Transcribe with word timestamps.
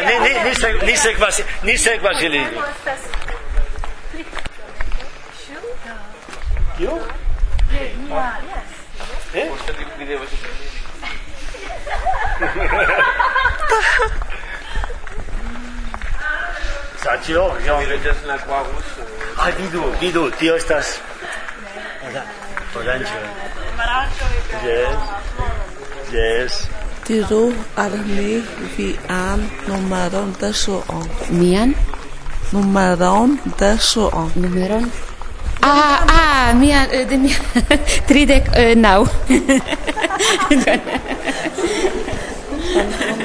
ni, 0.00 0.18
ni, 0.18 0.44
ni, 0.44 0.54
se 0.54 0.72
ni 0.72 0.96
se 0.96 1.02
sekvas, 1.02 1.40
ni 1.62 1.78
se 1.78 1.90
sekvas 1.90 2.22
ili. 2.22 2.46
Kiu? 6.78 7.00
Eh? 9.34 9.48
Saĉilo, 17.02 17.56
jo. 17.66 17.78
Mi 17.78 17.86
reĝas 17.86 18.24
la 18.26 18.38
kwa 18.38 18.62
ruso. 18.62 19.06
Ah, 19.36 19.50
vidu, 19.58 19.84
vidu, 20.00 20.30
tio 20.30 20.56
estas... 20.56 20.98
Oranĝo. 22.76 23.22
Yes. 24.64 24.94
Yes 26.12 26.69
diru 27.10 27.50
al 27.74 27.94
mi 28.06 28.38
vian 28.76 29.40
numeron 29.66 30.30
de 30.40 30.50
suon. 30.54 31.06
Mian? 31.30 31.74
Numeron 32.52 33.40
de 33.58 33.70
suon. 33.78 34.30
Numeron? 34.36 34.86
Ah, 35.60 35.98
ah, 36.06 36.52
mian, 36.54 36.86
eh, 36.92 37.04
de 37.10 37.18
mian, 37.18 37.42
tridec 38.08 38.46
uh, 38.54 38.62
eh, 38.62 38.74
nau. 38.76 39.02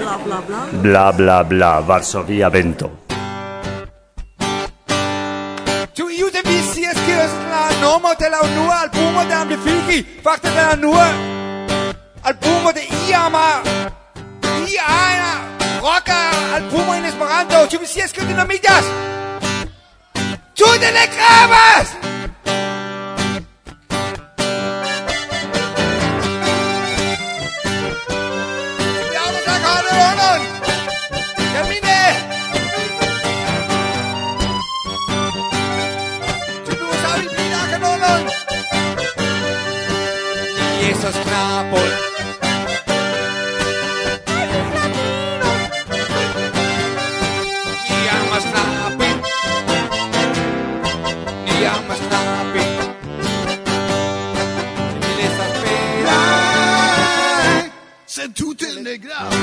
bla, 0.01 0.17
bla, 0.25 0.37
bla. 0.47 0.59
Bla, 0.81 1.05
bla, 1.11 1.43
bla, 1.43 1.71
Varsovia 1.81 2.49
vento. 2.49 2.89
Tu 5.93 6.09
iu 6.09 6.27
de 6.33 6.41
vi 6.41 6.57
scias 6.73 6.97
es 6.97 7.33
la 7.53 7.69
nomo 7.81 8.11
de 8.19 8.27
la 8.33 8.41
unua 8.41 8.81
albumo 8.81 9.21
de 9.29 9.33
amplifiki, 9.33 9.97
fakte 10.23 10.49
de 10.49 10.61
la 10.61 10.73
unua 10.73 11.34
albumo 12.25 12.73
de 12.73 12.83
iama. 13.07 13.61
Y 14.67 14.77
ana 14.77 15.31
roca 15.79 16.19
albumo 16.55 16.95
in 16.95 17.05
esperanto 17.05 17.67
ĉu 17.69 17.79
vi 17.79 17.87
scias 17.87 18.13
ke 18.13 18.25
dinamiĝas 18.25 18.85
Tu 20.55 20.69
de 20.81 20.89
ne 20.97 21.05
gravas 21.13 21.87
c'est 58.15 58.33
tout 58.33 58.53
télégraphe. 58.55 59.35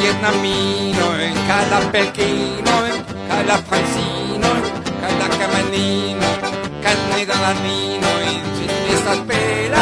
Vietnaminoin, 0.00 1.34
cada 1.46 1.78
pelkinoin, 1.92 2.96
cada 3.28 3.56
francinoin, 3.68 4.62
cada 5.02 5.26
camaninoin, 5.38 6.40
cada 6.82 7.04
nederlandinoin, 7.16 8.40
sin 8.56 8.70
estas 8.96 9.18
pelas, 9.28 9.76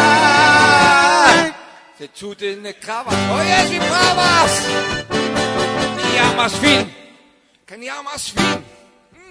se 1.99 2.07
chuten 2.13 2.63
de 2.65 2.73
cravas, 2.75 3.15
oye, 3.37 3.59
si 3.69 3.79
bravas, 3.79 4.53
ni 5.97 6.19
amas 6.19 6.53
fin, 6.63 6.81
que 7.65 7.75
ni 7.79 7.89
amas 7.89 8.33
fin, 8.33 8.65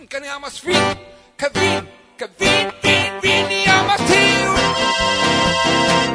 que 0.07 0.21
ni 0.21 0.27
amas 0.27 0.61
fin. 0.61 0.73
Mm, 0.73 1.16
Que 1.37 1.47
vi, 1.53 1.69
que 2.17 2.27
vi, 2.39 2.51
vi, 2.81 2.95
vi, 3.21 3.33
ni 3.49 3.65
amas 3.69 4.01
tiu. 4.09 4.51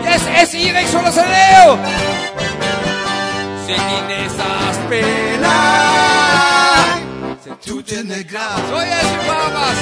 Yes, 0.02 0.24
es 0.42 0.54
irek 0.54 0.88
solo 0.88 1.12
se 1.12 1.22
leo. 1.22 1.78
Se 3.66 3.74
ti 3.74 3.98
ne 4.08 4.20
sa. 4.36 4.52
Se 7.44 7.50
tu 7.64 7.82
te 7.82 8.02
ne 8.02 8.22
grazie. 8.24 8.74
Oh 8.74 8.82
yes, 8.82 9.08
babas. 9.26 9.78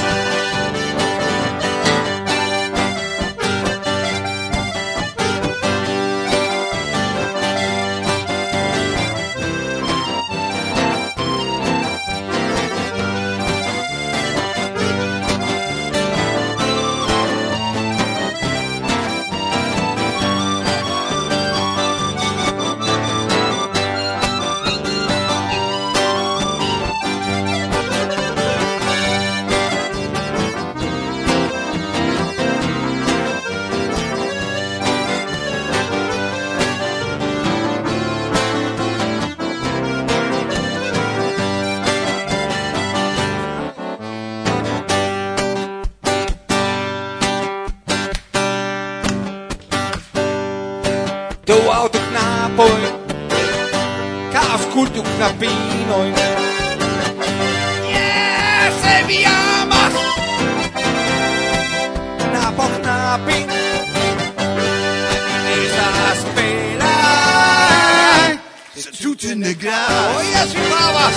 tu 69.20 69.34
ne 69.36 69.52
gras. 69.52 69.88
Oh, 69.90 70.18
Oye, 70.18 70.40
si 70.50 70.58
babas, 70.72 71.16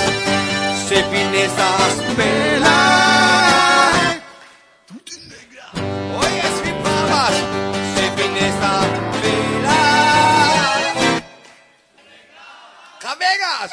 se 0.88 0.98
pinesas 1.12 1.94
pelas. 2.18 3.94
Tu 4.88 4.96
tu 5.08 5.16
ne 5.30 5.40
gras. 5.52 5.74
Oh, 5.76 6.20
Oye, 6.24 6.46
si 6.58 6.70
babas, 6.84 7.36
se 7.96 8.06
pinesas 8.18 8.88
pelas. 9.22 10.86
Camegas. 13.04 13.72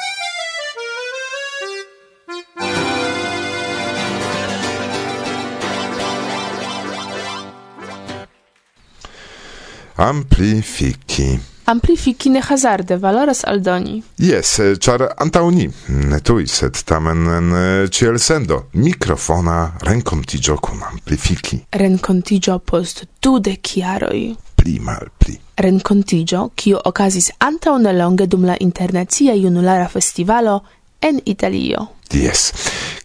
Amplifique 9.97 11.39
amplifiki 11.71 12.29
ne 12.29 12.41
hazarde 12.41 12.97
valoras 13.01 13.43
aldoni. 13.47 14.01
Yes, 14.19 14.59
eh, 14.59 14.75
char 14.79 15.07
antau 15.17 15.51
ni, 15.51 15.69
ne 15.87 16.19
tui, 16.19 16.47
sed 16.47 16.83
tamen 16.85 17.25
en 17.37 17.51
eh, 17.55 17.89
ciel 17.89 18.19
sendo, 18.19 18.65
mikrofona 18.73 19.57
renkontigio 19.87 20.57
kun 20.57 20.83
amplifiki. 20.91 21.61
Renkontigio 21.71 22.59
post 22.59 23.05
dudek 23.23 23.77
jaroj. 23.77 24.35
Pli 24.55 24.79
mal 24.79 25.09
pli. 25.17 25.37
Renkontigio, 25.57 26.49
kio 26.55 26.81
okazis 26.85 27.31
antau 27.39 27.77
nelonge 27.79 28.27
dum 28.27 28.45
la 28.45 28.57
internacia 28.59 29.35
junulara 29.35 29.87
festivalo 29.89 30.61
en 31.01 31.21
Italio 31.25 31.87
ties. 32.11 32.51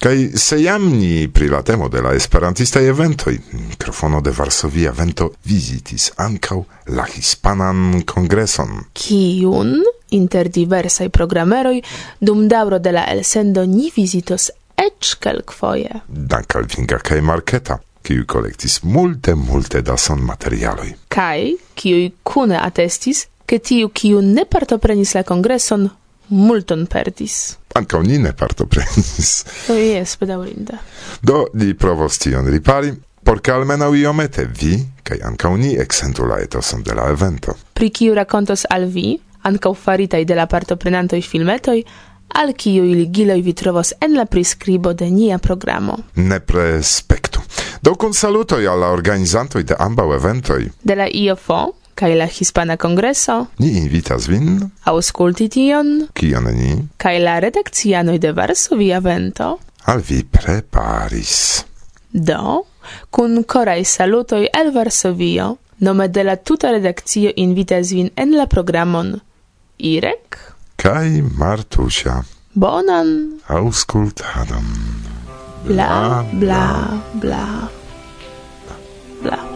Kaj 0.03 0.17
se 0.37 0.59
jam 0.63 0.89
ni 0.99 1.29
pri 1.29 1.49
la 1.49 1.63
temo 1.63 1.89
de 1.89 2.03
la 2.03 2.13
esperantistaj 2.15 2.85
eventoj, 2.89 3.39
mikrofono 3.69 4.21
de 4.21 4.33
Varsovia 4.37 4.93
vento 4.97 5.31
vizitis 5.45 6.11
ankaŭ 6.17 6.63
la 6.99 7.07
hispanan 7.15 8.03
kongreson. 8.07 8.77
Kiun 8.93 9.75
inter 10.11 10.49
diversaj 10.49 11.09
programeroj 11.09 11.81
dum 12.21 12.47
daŭro 12.49 12.79
de 12.79 12.93
la 12.93 13.07
elsendo 13.11 13.65
ni 13.67 13.91
vizitos 13.97 14.51
eĉ 14.77 15.15
kelkfoje. 15.21 16.03
Dank 16.09 16.57
al 16.57 16.69
Vinga 16.77 16.99
kaj 16.99 17.21
Marketa 17.21 17.79
kiu 18.07 18.27
kolektis 18.27 18.83
multe 18.83 19.35
multe 19.35 19.81
da 19.83 19.97
son 19.97 20.21
materialoj. 20.23 20.93
Kaj 21.09 21.55
kiuj 21.75 22.11
kune 22.23 22.59
atestis, 22.63 23.27
ke 23.47 23.59
tiu 23.59 23.89
kiu 23.89 24.21
ne 24.23 24.45
partoprenis 24.51 25.15
la 25.15 25.23
kongreson 25.27 25.89
multon 26.29 26.87
perdis. 26.87 27.57
Ankaŭ 27.77 28.03
ni 28.03 28.19
ne 28.19 28.33
partoprenis. 28.33 29.45
Do 29.69 29.75
oh, 29.75 29.81
jes, 29.81 30.17
bedaŭrinde. 30.21 30.79
Do 31.23 31.45
li 31.55 31.75
provos 31.75 32.19
tion 32.19 32.49
ripari, 32.51 32.95
por 33.27 33.43
ke 33.43 33.53
almenaŭ 33.53 33.93
iomete 33.95 34.47
vi 34.47 34.79
kaj 35.07 35.21
ankaŭ 35.29 35.57
ni 35.57 35.77
exentu 35.79 36.27
la 36.27 36.41
etoson 36.43 36.83
de 36.83 36.95
la 36.95 37.09
evento. 37.11 37.55
Pri 37.75 37.91
kiu 37.91 38.15
rakontos 38.15 38.67
al 38.71 38.89
vi, 38.91 39.17
ankaŭ 39.43 39.75
faritaj 39.75 40.25
de 40.25 40.35
la 40.35 40.47
partoprenantoj 40.51 41.23
filmetoj, 41.23 41.81
al 42.35 42.53
kiuj 42.59 42.95
ligiloj 42.95 43.41
vi 43.43 43.53
trovos 43.53 43.93
en 44.01 44.17
la 44.19 44.27
priskribo 44.27 44.93
de 44.93 45.11
nia 45.11 45.39
programo. 45.39 45.99
Nepre 46.15 46.83
spektu. 46.83 47.41
Do 47.83 47.95
kun 47.95 48.15
salutoj 48.15 48.67
al 48.67 48.81
la 48.81 48.91
organizantoj 48.91 49.63
de 49.63 49.77
ambaŭ 49.79 50.15
eventoj. 50.15 50.63
De 50.83 50.95
la 50.95 51.07
IOFO, 51.07 51.61
kaj 51.97 52.13
la 52.15 52.27
Hispana 52.29 52.77
Kongreso. 52.77 53.47
Ni 53.59 53.73
invitas 53.81 54.29
vin 54.29 54.61
aŭskulti 54.85 55.49
tion, 55.49 55.95
kion 56.15 56.51
ni 56.55 56.77
kaj 57.01 57.17
la 57.25 57.39
redakcianoj 57.43 58.19
de 58.21 58.35
Varsovia 58.37 59.01
Vento 59.01 59.57
al 59.87 60.03
vi 60.09 60.25
preparis. 60.25 61.65
Do, 62.13 62.65
kun 63.11 63.43
koraj 63.45 63.85
salutoj 63.85 64.47
el 64.53 64.73
Varsovio, 64.75 65.57
nome 65.79 66.09
de 66.09 66.25
la 66.25 66.37
tuta 66.37 66.71
redakcio 66.71 67.33
invitas 67.37 67.93
vin 67.93 68.11
en 68.17 68.37
la 68.37 68.47
programon 68.47 69.21
Irek 69.79 70.39
kai 70.77 71.23
Martusia. 71.39 72.23
Bonan 72.55 73.41
aŭskultadon. 73.49 74.71
Bla 75.67 76.25
bla 76.33 76.65
bla. 77.21 77.45
Bla. 79.23 79.37
bla. 79.37 79.56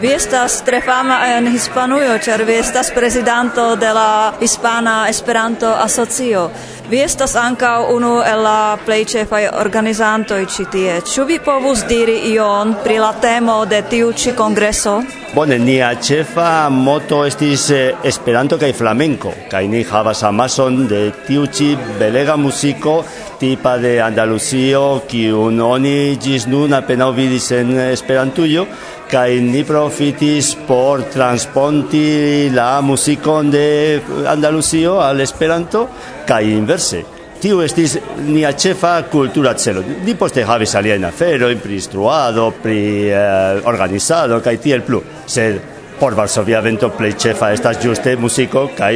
Vi 0.00 0.12
estas 0.12 0.62
tre 0.62 0.78
fama 0.80 1.16
en 1.26 1.48
Hispanujo, 1.50 2.18
ĉar 2.22 2.44
vi 2.46 2.54
estas 2.54 2.90
prezidanto 2.94 3.76
de 3.76 3.88
la 3.92 4.32
Hispana 4.40 5.08
Esperanto 5.10 5.72
Asocio. 5.74 6.50
Vi 6.90 7.00
estas 7.02 7.34
ankaŭ 7.36 7.88
unu 7.96 8.12
el 8.22 8.42
la 8.46 8.78
plej 8.84 9.00
ĉefaj 9.12 9.42
organizantoj 9.60 10.44
ĉi 10.54 10.66
tie. 10.72 11.00
Ĉu 11.02 11.24
vi 11.26 11.40
povus 11.44 11.82
diri 11.88 12.14
ion 12.30 12.76
pri 12.84 13.00
la 13.02 13.10
temo 13.20 13.64
de 13.66 13.82
tiu 13.90 14.12
ĉi 14.12 14.36
kongreso? 14.38 15.00
Bone, 15.34 15.58
nia 15.58 15.90
ĉefa 15.94 16.68
moto 16.70 17.24
estis 17.26 17.66
eh, 17.70 17.94
Esperanto 18.04 18.56
kaj 18.58 18.72
flamenco, 18.72 19.34
kaj 19.50 19.66
ni 19.68 19.82
havas 19.82 20.22
amason 20.22 20.86
de 20.88 21.08
tiu 21.26 21.46
ĉi 21.46 21.74
belega 21.98 22.36
muziko 22.36 23.02
tipa 23.38 23.76
de 23.78 24.00
Andalusio, 24.02 25.02
kiun 25.08 25.60
oni 25.62 26.18
gis 26.22 26.46
nun 26.50 26.74
apenaŭ 26.74 27.12
vidis 27.16 27.50
en 27.56 27.70
Esperantujo, 27.88 28.66
kaj 29.08 29.38
ni 29.44 29.62
profitis 29.64 30.54
por 30.66 31.04
transponti 31.12 32.50
la 32.54 32.80
muzikon 32.82 33.50
de 33.50 34.00
Andalusio 34.26 34.98
al 35.00 35.20
Esperanto 35.20 35.86
kaj 36.26 36.42
inverse. 36.50 37.04
Tiu 37.38 37.62
estis 37.62 37.94
nia 38.26 38.50
ĉefa 38.50 38.96
kultura 39.12 39.54
celo. 39.54 39.84
Ni 40.04 40.16
poste 40.18 40.42
havis 40.42 40.74
aliajn 40.74 41.06
aferojn 41.06 41.62
pri 41.62 41.78
instruado, 41.78 42.50
pri 42.62 42.82
eh, 43.06 43.62
organizado 43.70 44.42
kaj 44.42 44.58
tiel 44.66 44.82
plu, 44.82 45.02
sed 45.26 45.62
por 45.98 46.18
Varsovia 46.18 46.60
vento 46.62 46.90
plej 46.98 47.14
ĉefa 47.26 47.54
estas 47.54 47.82
ĝuste 47.82 48.18
muziko 48.18 48.68
kaj 48.78 48.94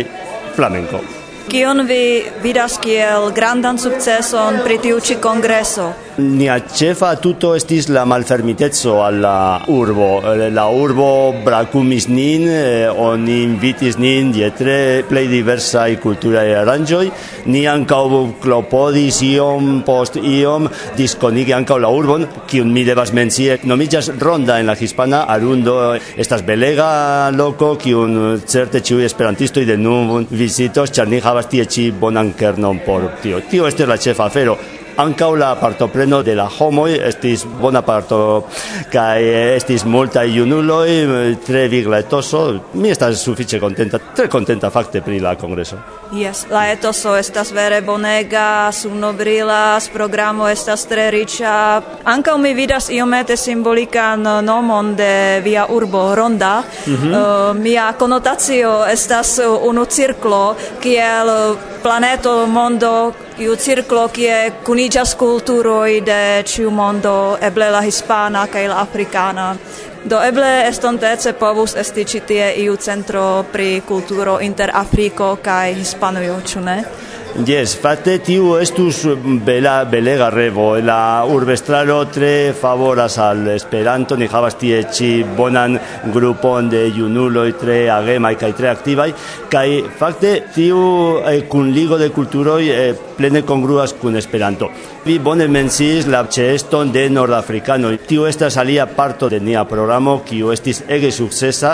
flamenco. 0.57 1.22
Kion 1.51 1.83
vi 1.87 2.25
vidas 2.43 2.77
kiel 2.83 3.31
grandan 3.35 3.79
sukceson 3.79 4.61
pri 4.65 4.79
tiu 4.85 5.01
ĉi 5.03 5.17
kongreso? 5.25 5.89
Nia 6.21 6.59
cefa 6.69 7.15
tuto 7.17 7.55
estis 7.57 7.87
la 7.89 8.03
malfermitezzo 8.05 8.99
alla 9.03 9.63
urbo. 9.73 10.21
Eh, 10.21 10.51
la 10.53 10.67
urbo 10.69 11.33
bracumis 11.45 12.07
nin, 12.09 12.45
eh, 12.49 12.89
oni 12.93 13.39
invitis 13.47 13.97
nin 13.97 14.29
dietre 14.31 15.05
plei 15.09 15.27
diversai 15.27 15.97
culturae 15.97 16.53
aranjoi. 16.55 17.11
Ni 17.47 17.65
ancau 17.67 18.35
clopodis 18.43 19.23
iom 19.23 19.81
post 19.87 20.19
iom 20.21 20.69
disconigi 20.99 21.57
ancau 21.57 21.79
la 21.81 21.89
urbon, 21.89 22.29
kiun 22.47 22.69
mi 22.71 22.85
devas 22.85 23.15
mencie. 23.15 23.55
Eh, 23.55 23.61
nomillas 23.65 24.13
Ronda 24.19 24.61
en 24.61 24.67
la 24.67 24.77
hispana, 24.79 25.23
Arundo 25.23 25.95
estas 25.95 26.45
belega 26.45 27.31
loco, 27.31 27.79
kiun 27.79 28.43
certe 28.45 28.83
ciui 28.83 29.05
esperantistoi 29.05 29.65
de 29.65 29.79
nun 29.79 30.27
visitos, 30.29 30.93
char 30.93 31.09
ni 31.09 31.21
havas 31.25 31.49
tie 31.49 31.65
ci 31.65 31.91
bonan 31.91 32.35
kernon 32.35 32.81
por 32.85 33.15
tio. 33.23 33.41
Tio 33.49 33.67
este 33.67 33.87
la 33.87 33.97
cefa 33.97 34.27
afero 34.27 34.82
ankaŭ 34.97 35.35
la 35.37 35.55
partopreno 35.61 36.23
de 36.23 36.35
la 36.35 36.49
homoj 36.59 36.91
estis 37.09 37.45
bona 37.61 37.83
parto 37.83 38.21
kaj 38.93 39.23
estis 39.57 39.85
multaj 39.85 40.27
junuloj 40.37 40.89
tre 41.47 41.69
vigla 41.69 42.03
etoso 42.05 42.45
mi 42.75 42.91
estas 42.91 43.25
sufiĉe 43.25 43.61
kontenta 43.61 43.99
tre 44.17 44.29
kontenta 44.29 44.71
fakte 44.71 45.01
pri 45.01 45.21
la 45.21 45.35
kongreso 45.35 45.81
Yes, 46.13 46.45
la 46.51 46.67
etoso 46.69 47.15
estas 47.17 47.55
vere 47.57 47.79
bonega, 47.81 48.69
sunobrila, 48.73 49.81
programo 49.95 50.45
estas 50.49 50.85
tre 50.85 51.07
riĉa. 51.11 51.55
Ankaŭ 52.05 52.35
mi 52.37 52.53
vidas 52.53 52.91
iomete 52.93 53.37
simbolikan 53.37 54.29
nomon 54.45 54.93
de 54.97 55.41
via 55.45 55.65
urbo 55.73 56.15
Ronda. 56.15 56.63
Mm 56.87 56.97
-hmm. 56.97 57.17
uh, 57.17 57.57
mia 57.57 57.93
konotacio 57.99 58.85
estas 58.93 59.41
unu 59.63 59.85
cirklo 59.85 60.55
kiel 60.81 61.57
planeto 61.83 62.47
mondo 62.47 63.13
iu 63.43 63.57
circlo 63.57 64.07
kie 64.09 64.53
kunigas 64.65 65.15
kulturoj 65.19 66.01
de 66.07 66.19
ĉiu 66.47 66.71
mondo, 66.71 67.37
eble 67.43 67.71
la 67.75 67.81
hispana 67.83 68.45
kaj 68.47 68.69
la 68.71 68.77
afrikana. 68.83 69.47
Do 70.05 70.21
eble 70.23 70.51
estontece 70.69 71.33
povus 71.39 71.75
esti 71.79 72.05
ĉi 72.13 72.21
tie 72.27 72.47
iu 72.63 72.77
centro 72.77 73.45
pri 73.53 73.83
kulturo 73.87 74.39
inter 74.43 74.71
Afriko 74.75 75.37
kaj 75.43 75.75
Hispanujo, 75.75 76.39
ĉu 76.53 76.63
ne? 76.63 76.77
Yes, 77.33 77.73
facte 77.81 78.19
tiu 78.21 78.59
estus 78.61 79.07
bela 79.41 79.87
belega 79.89 80.27
revo. 80.29 80.77
La 80.85 81.25
urbestraro 81.25 82.03
tre 82.13 82.53
favoras 82.53 83.17
al 83.17 83.49
Esperanto, 83.55 84.19
ni 84.21 84.29
havas 84.29 84.59
tie 84.61 84.83
ĉi 84.85 85.09
bonan 85.39 85.79
grupon 86.13 86.69
de 86.69 86.85
junuloj 86.93 87.55
tre 87.57 87.79
agemaj 87.89 88.35
kaj 88.37 88.53
tre 88.59 88.69
aktivaj 88.69 89.11
kaj 89.49 89.69
fakte 89.97 90.35
tiu 90.53 90.83
eh, 91.25 91.47
kunligo 91.49 91.97
de 91.97 92.11
kulturoj 92.13 92.63
eh, 92.69 92.93
plene 93.17 93.47
kongruas 93.49 93.97
kun 93.97 94.21
Esperanto. 94.21 94.69
Vi 95.03 95.17
bone 95.19 95.49
mensis 95.51 96.05
la 96.07 96.21
ĉeeston 96.31 96.93
de 96.95 97.09
nordafrikanoj. 97.11 97.97
Tio 98.07 98.29
estas 98.31 98.55
alia 98.63 98.85
parto 98.87 99.27
de 99.27 99.41
nia 99.43 99.65
programo, 99.67 100.21
kiu 100.23 100.53
estis 100.55 100.79
ege 100.87 101.09
sukcesa. 101.11 101.73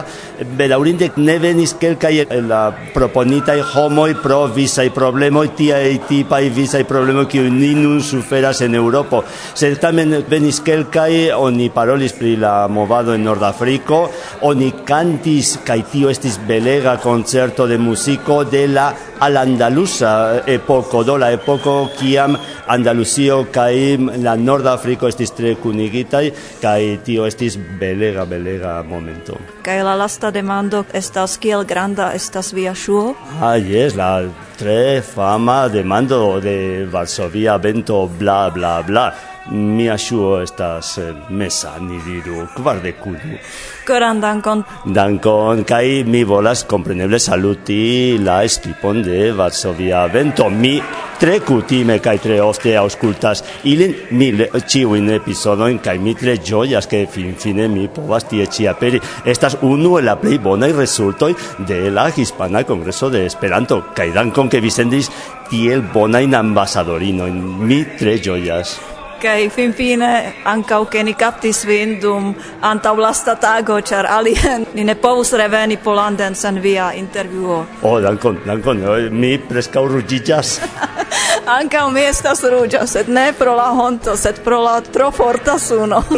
Bedaŭrinde 0.56 1.10
ne 1.20 1.34
venis 1.42 1.74
kelkaj 1.76 2.12
el 2.24 2.48
la 2.48 2.62
proponitaj 2.94 3.58
homoj 3.74 4.14
pro 4.22 4.38
visaj 4.54 4.86
problemoj, 4.96 5.42
tiaj 5.58 5.98
tipaj 6.08 6.40
visaj 6.56 6.80
problemoj 6.88 7.26
kiuj 7.28 7.50
ni 7.52 7.74
nun 7.76 8.00
suferas 8.00 8.62
en 8.64 8.78
Eŭropo. 8.80 9.20
Sed 9.52 9.76
tamen 9.82 10.22
venis 10.30 10.62
kelkaj, 10.64 11.34
oni 11.36 11.68
parolis 11.68 12.16
pri 12.16 12.32
la 12.40 12.54
movado 12.72 13.12
en 13.12 13.28
Nordafriko, 13.28 14.00
oni 14.48 14.70
cantis, 14.88 15.58
kaj 15.68 15.82
tio 15.92 16.08
estis 16.08 16.40
belega 16.48 16.96
concerto 16.96 17.68
de 17.68 17.76
musico 17.76 18.40
de 18.48 18.64
la 18.72 18.88
al-andalusa 19.20 20.46
epoko, 20.48 21.04
do 21.04 21.20
la 21.20 21.28
epoko 21.36 21.90
kiam 21.98 22.40
Andalusio 22.68 23.46
kai 23.52 23.96
la 24.22 24.34
Norda 24.36 24.74
Afriko 24.76 25.08
estis 25.08 25.32
tre 25.32 25.54
kunigitaj 25.62 26.24
kaj 26.62 26.80
tio 27.06 27.24
estis 27.26 27.56
belega 27.80 28.26
belega 28.28 28.82
momento. 28.84 29.38
Kaj 29.64 29.78
la 29.86 29.94
lasta 29.96 30.30
demando 30.34 30.84
estas 30.92 31.38
kiel 31.40 31.64
granda 31.64 32.10
estas 32.18 32.52
via 32.52 32.74
ŝuo? 32.76 33.14
Ah 33.40 33.56
jes, 33.56 33.96
la 33.96 34.28
tre 34.58 35.00
fama 35.00 35.68
demando 35.72 36.40
de 36.44 36.84
Varsovia 36.92 37.56
vento 37.62 38.04
bla 38.18 38.50
bla 38.50 38.82
bla 38.82 39.08
Mia 39.50 39.96
shuo 39.96 40.42
estas 40.42 40.98
mesa, 41.30 41.70
ni 41.80 41.96
diru, 42.04 42.42
kvardek 42.52 43.06
unu. 43.08 43.38
Koran 43.86 44.20
dankon. 44.20 44.60
Dankon, 44.84 45.62
kaj 45.64 46.04
mi 46.04 46.20
volas 46.28 46.66
kompreneble 46.68 47.16
saluti 47.18 48.18
la 48.20 48.42
equipon 48.44 49.00
de 49.02 49.30
Varsovia 49.32 50.02
Vento. 50.12 50.50
Mi 50.50 50.74
tre 51.18 51.38
kutime 51.40 51.96
kaj 52.04 52.18
tre 52.26 52.36
ofte 52.44 52.74
aŭskultas 52.76 53.40
ilin 53.64 53.94
mi 54.10 54.28
ĉiujn 54.36 55.08
epizodojn 55.16 55.80
kaj 55.80 55.96
mi 55.98 56.14
tre 56.14 56.36
ĝojas 56.36 56.86
ke 56.86 57.06
finfine 57.10 57.70
mi 57.72 57.88
povas 57.88 58.28
tie 58.28 58.44
ĉi 58.46 58.68
aperi. 58.68 59.00
Estas 59.24 59.56
unu 59.62 59.96
el 59.98 60.04
la 60.10 60.18
plej 60.20 60.42
bonaj 60.44 60.74
rezultoj 60.76 61.32
de 61.72 61.88
la 61.90 62.10
Hispana 62.12 62.66
Kongreso 62.68 63.08
de 63.08 63.24
Esperanto 63.24 63.80
kaj 63.96 64.12
dankon 64.12 64.52
ke 64.52 64.60
vi 64.60 64.70
sendis 64.70 65.08
tiel 65.48 65.88
bonajn 65.94 66.36
ambasadorinojn. 66.44 67.42
Mi 67.64 67.82
tre 67.96 68.18
ĝojas 68.20 68.97
kai 69.22 69.48
fin 69.50 69.72
fine 69.72 70.32
ankaŭ 70.44 70.84
ke 70.92 71.02
ni 71.02 71.14
kaptis 71.18 71.64
vin 71.66 72.00
dum 72.02 72.34
antaŭ 72.70 72.94
lasta 72.98 73.34
tago 73.34 73.80
ĉar 73.90 74.06
alien 74.16 74.66
ni 74.74 74.84
ne 74.84 74.94
povus 74.94 75.32
reveni 75.40 75.76
polanden 75.76 76.34
sen 76.34 76.62
via 76.62 76.92
intervjuo. 76.94 77.64
Oh, 77.82 78.02
dankon, 78.02 78.38
dankon, 78.46 78.82
eh, 78.82 79.10
mi 79.10 79.38
preskaŭ 79.38 79.86
ruĝiĝas. 79.94 80.60
ankaŭ 81.58 81.90
mi 81.90 82.04
estas 82.04 82.44
ruĝa, 82.44 82.86
sed 82.86 83.08
ne 83.08 83.32
pro 83.38 83.56
la 83.56 83.70
honto, 83.80 84.16
sed 84.16 84.42
pro 84.44 84.62
la 84.62 84.80
tro 84.80 85.10
forta 85.10 85.58
suno. 85.58 86.02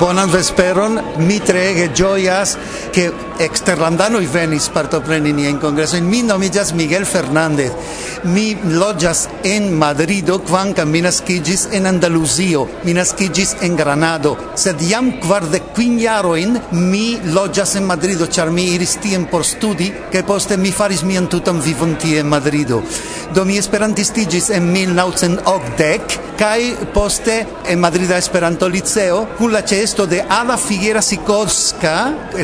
bonan 0.01 0.31
vesperon, 0.33 0.99
mi 1.19 1.41
treege 1.45 1.91
gioias 1.95 2.57
che 2.91 3.13
exterlandanoi 3.39 4.27
venis 4.27 4.69
partopreni 4.69 5.49
in 5.49 5.59
congresso 5.59 5.97
in 5.97 6.07
Mi 6.07 6.23
nomiĝas 6.23 6.73
Miguel 6.73 7.07
Fernandez. 7.07 7.73
Mi 8.23 8.57
loĝas 8.63 9.29
en 9.43 9.71
Madrido, 9.79 10.41
kvankam 10.45 10.91
mi 10.91 11.01
naskiĝis 11.01 11.69
en 11.73 11.87
Andaluzio, 11.89 12.67
mi 12.85 12.93
naskiĝis 12.93 13.55
en 13.65 13.77
Granado, 13.79 14.35
sed 14.55 14.83
jam 14.85 15.13
kvardek 15.23 15.71
kvin 15.75 15.97
jarojn 16.03 16.59
mi 16.73 17.17
loĝas 17.33 17.77
en 17.81 17.87
Madrido, 17.89 18.27
char 18.27 18.51
mi 18.51 18.67
iris 18.75 18.99
tien 19.01 19.25
por 19.31 19.47
studi, 19.47 19.93
che 20.11 20.23
poste 20.23 20.57
mi 20.57 20.73
faris 20.73 21.03
mian 21.03 21.29
tutan 21.29 21.63
vivon 21.65 21.97
tie 21.97 22.21
en 22.21 22.29
Madrido. 22.29 22.83
Do 23.33 23.45
mi 23.45 23.57
esperantistigis 23.57 24.51
en 24.51 24.73
1980 24.73 26.31
kai 26.41 26.75
poste 26.93 27.47
en 27.69 27.81
Madrida 27.81 28.17
Esperanto 28.17 28.69
Liceo 28.69 29.27
kun 29.37 29.53
la 29.53 29.61
ĉeesto 29.61 30.07
de 30.09 30.23
Ada 30.25 30.57
Figuera 30.57 31.03
Sikorska, 31.05 31.97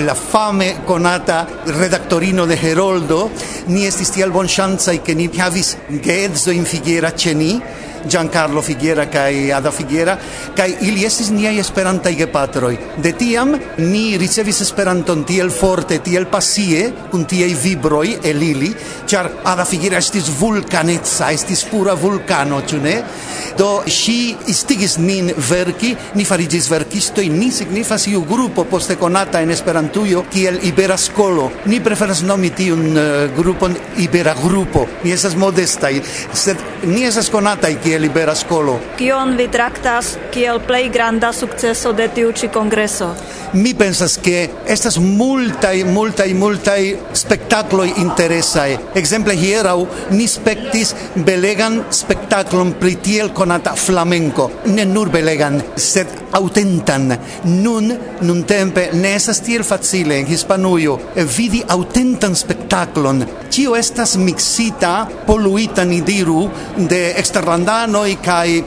la 0.04 0.14
fame 0.36 0.84
conata 0.84 1.46
redaktorino 1.64 2.44
de 2.44 2.58
Heroldo, 2.60 3.30
ni 3.72 3.86
estis 3.88 4.10
tiel 4.12 4.34
bonŝancaj, 4.34 4.98
ke 5.00 5.14
ni 5.16 5.30
havis 5.32 5.70
geedzojn 6.04 6.66
figera 6.68 7.08
ĉe 7.16 7.32
ni, 7.32 7.54
Giancarlo 8.08 8.62
Figuera 8.62 9.06
kai 9.10 9.50
Ada 9.52 9.70
Figuera 9.70 10.16
kai 10.56 10.68
ili 10.88 11.04
estis 11.06 11.30
niaj 11.34 11.58
esperantaj 11.60 12.14
gepatroj. 12.16 12.74
De 13.02 13.12
tiam 13.12 13.54
ni 13.78 14.16
ricevis 14.18 14.60
Esperanton 14.64 15.24
tiel 15.28 15.50
forte, 15.50 15.98
tiel 16.04 16.26
pasie, 16.30 16.90
kun 17.10 17.26
tiaj 17.28 17.52
vibroj 17.62 18.18
el 18.24 18.42
ili, 18.42 18.72
ĉar 19.06 19.30
Ada 19.44 19.64
Figuera 19.68 19.98
estis 20.02 20.30
vulkaneca, 20.40 21.30
estis 21.32 21.64
pura 21.70 21.94
vulkano, 21.98 22.62
ĉu 22.66 22.80
ne? 22.82 22.96
Do 23.56 23.82
ŝi 23.88 24.18
instigis 24.52 24.98
nin 25.00 25.30
verki, 25.48 25.94
ni 26.14 26.26
fariĝis 26.28 26.68
verkistoj, 26.70 27.24
ni 27.32 27.48
signifas 27.54 28.04
iu 28.10 28.20
grupo 28.28 28.66
poste 28.68 28.98
konata 29.00 29.40
en 29.40 29.50
Esperantujo 29.54 30.26
kiel 30.32 30.58
Ibera 30.68 30.98
Skolo. 31.00 31.48
Ni 31.66 31.80
preferas 31.80 32.20
nomi 32.26 32.50
tiun 32.56 32.84
uh, 32.92 33.06
grupon 33.36 33.76
Ibera 34.04 34.34
Grupo. 34.42 34.84
Ni 35.04 35.14
estas 35.14 35.36
modestaj, 35.40 35.94
sed 36.36 36.60
ni 36.84 37.06
estas 37.08 37.30
konataj 37.32 37.78
kiel 37.84 37.95
je 37.96 38.00
libera 38.00 38.34
skolo. 38.34 38.78
Kion 38.98 39.36
vi 39.36 39.48
traktas 39.48 40.16
kiel 40.32 40.60
plej 40.66 40.90
granda 40.92 41.32
sukceso 41.32 41.92
de 41.96 42.08
tiu 42.12 42.32
ĉi 42.36 42.50
kongreso? 42.52 43.08
Mi 43.56 43.72
pensas 43.78 44.18
ke 44.20 44.48
estas 44.68 44.98
multaj, 45.00 45.84
multaj, 45.88 46.26
multaj 46.36 46.80
spektakloj 47.16 47.86
interesaj. 48.02 48.74
Ekzemple 49.00 49.36
hieraŭ 49.38 49.76
ni 50.18 50.26
spektis 50.28 50.92
belegan 51.28 51.78
spektaklon 52.00 52.74
pri 52.80 52.96
tiel 53.06 53.30
konata 53.32 53.72
flamenco. 53.80 54.50
Ne 54.66 54.84
nur 54.84 55.08
belegan, 55.14 55.60
sed 55.76 56.12
autentan. 56.36 57.14
Nun, 57.44 57.94
nun 58.20 58.42
tempe, 58.44 58.90
ne 58.92 59.14
estas 59.16 59.40
tiel 59.46 59.64
facile 59.64 60.20
en 60.20 60.28
Hispanujo 60.28 60.98
vidi 61.38 61.62
autentan 61.68 62.36
spektaklon. 62.36 63.24
Tio 63.48 63.76
estas 63.78 64.16
mixita, 64.20 65.06
poluita, 65.26 65.84
ni 65.84 66.02
diru, 66.04 66.44
de 66.76 67.00
eksterlandaj 67.16 67.85
infanoi 67.86 68.16
kai 68.22 68.64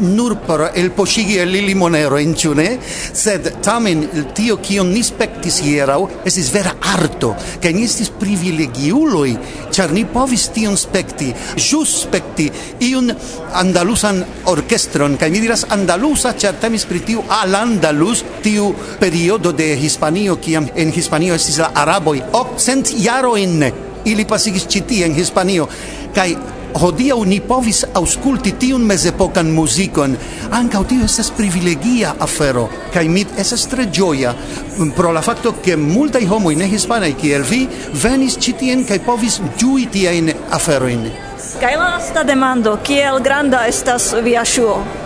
nur 0.00 0.36
por 0.46 0.70
el 0.74 0.90
poŝigi 0.94 1.38
el 1.42 1.54
ili 1.54 1.74
monerojn 1.74 2.34
ĉu 2.38 2.52
ne? 2.54 2.68
Sed 3.12 3.48
tamen 3.64 4.04
tio 4.34 4.56
kion 4.62 4.92
ni 4.92 5.02
spektis 5.02 5.60
hieraŭ 5.64 6.00
estis 6.24 6.52
vera 6.54 6.76
arto 6.94 7.34
kaj 7.62 7.72
ni 7.74 7.84
estis 7.88 8.10
privilegiuloj 8.20 9.30
ĉar 9.74 9.92
ni 9.92 10.04
povis 10.04 10.48
tion 10.54 10.76
spekti 10.78 11.32
ĵus 11.56 11.96
spekti 12.04 12.50
iun 12.86 13.10
andalusan 13.54 14.22
orkestron. 14.46 15.16
Kaj 15.18 15.30
mi 15.30 15.42
diras 15.42 15.66
andalusa 15.70 16.32
ĉar 16.38 16.60
temis 16.62 16.86
pri 16.86 17.02
tiu 17.06 17.24
al 17.28 17.54
andalus 17.54 18.24
tiu 18.44 18.70
periodo 19.00 19.52
de 19.52 19.74
Hispanio 19.80 20.36
kiam 20.36 20.68
en 20.76 20.92
Hispanio 20.94 21.34
estis 21.34 21.58
la 21.58 21.72
araboj 21.74 22.20
okcent 22.32 22.94
jarojn 22.98 23.70
ili 24.04 24.24
pasigis 24.24 24.66
ĉi 24.70 24.86
tie 24.86 25.06
en 25.06 25.14
Hispanio. 25.14 25.68
Kaj 26.14 26.30
hodiaŭ 26.78 27.18
ni 27.26 27.40
povis 27.40 27.84
aŭskulti 27.94 28.52
tiun 28.60 28.84
mezepokan 28.86 29.50
muzikon. 29.54 30.16
Ankaŭ 30.60 30.84
tio 30.92 31.04
estas 31.04 31.30
privilegia 31.36 32.14
afero 32.20 32.68
kaj 32.94 33.04
mi 33.08 33.24
estas 33.38 33.66
tre 33.70 33.86
ĝoja 33.86 34.34
mm, 34.34 34.92
pro 34.96 35.12
la 35.12 35.22
fakto 35.22 35.54
ke 35.64 35.76
multaj 35.76 36.24
homoj 36.30 36.54
ne 36.60 36.68
hispanaj 36.70 37.12
kiel 37.22 37.46
vi 37.50 37.66
venis 38.04 38.38
ĉi 38.38 38.56
tien 38.62 38.86
kaj 38.88 39.00
povis 39.06 39.40
ĝui 39.58 39.86
tiajn 39.92 40.32
aferojn. 40.50 41.06
Kaj 41.60 41.76
lasta 41.76 42.22
demando, 42.24 42.76
kiel 42.86 43.20
granda 43.24 43.66
estas 43.68 44.12
via 44.24 44.44
ŝuo? 44.44 44.99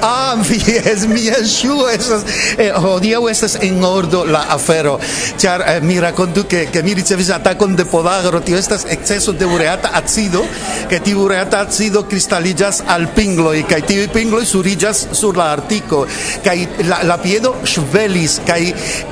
Ah, 0.00 0.36
jes, 0.66 1.06
mia 1.06 1.36
ŝuo 1.46 1.86
estas 1.92 2.24
eh, 2.58 2.72
hodiaŭ 2.74 3.22
estas 3.30 3.56
en 3.62 3.82
ordo 3.84 4.24
la 4.24 4.42
afero. 4.54 4.96
Ĉar 5.40 5.64
eh, 5.66 5.80
mi 5.84 5.98
rakontu 6.00 6.44
ke 6.50 6.64
ke 6.72 6.82
mi 6.82 6.94
ricevis 6.94 7.30
atakon 7.34 7.76
de 7.76 7.84
podagro, 7.84 8.40
tio 8.40 8.58
estas 8.58 8.86
exceso 8.90 9.32
de 9.32 9.46
ureata 9.46 9.90
acido, 9.98 10.44
ke 10.90 11.00
tiu 11.04 11.24
ureata 11.26 11.60
acido 11.66 12.04
kristaliĝas 12.08 12.82
al 12.94 13.08
pingloj 13.16 13.62
kaj 13.70 13.80
tiuj 13.90 14.08
pingloj 14.14 14.44
suriĝas 14.48 15.04
sur 15.18 15.36
la 15.38 15.50
artiko 15.56 16.04
kaj 16.44 16.56
la, 16.88 17.02
la 17.08 17.18
piedo 17.22 17.54
ŝvelis 17.68 18.38
kaj 18.46 18.60